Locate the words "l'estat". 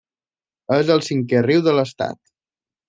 1.81-2.23